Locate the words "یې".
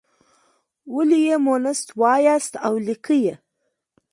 1.27-1.35, 3.25-3.35